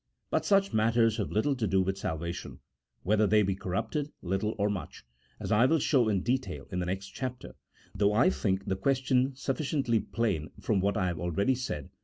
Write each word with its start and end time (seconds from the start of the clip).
But 0.31 0.45
such 0.45 0.73
matters 0.73 1.17
have 1.17 1.29
little 1.29 1.55
to 1.55 1.67
do 1.67 1.83
with 1.83 1.95
salvation, 1.95 2.57
whether 3.03 3.27
they 3.27 3.43
be 3.43 3.53
corrupted 3.53 4.11
little 4.23 4.55
or 4.57 4.67
much, 4.67 5.03
as 5.39 5.51
I 5.51 5.67
will 5.67 5.77
show 5.77 6.09
in 6.09 6.23
detail 6.23 6.67
in 6.71 6.79
the 6.79 6.87
next 6.87 7.09
chapter, 7.09 7.53
though 7.93 8.11
I 8.13 8.31
think 8.31 8.65
the 8.65 8.75
question 8.75 9.35
sufficiently 9.35 9.99
plain 9.99 10.49
from 10.59 10.79
what 10.81 10.97
I 10.97 11.05
have 11.09 11.17
said 11.17 11.21
already,. 11.21 11.89